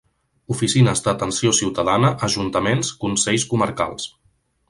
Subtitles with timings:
[0.53, 4.09] Oficines d'atenció ciutadana, ajuntaments, consells comarcals...